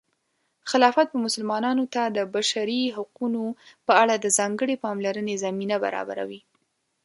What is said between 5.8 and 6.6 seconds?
برابروي.